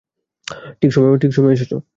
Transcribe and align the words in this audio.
ঠিক 0.81 0.91
সময়ে 0.91 1.53
এসেছ। 1.53 1.71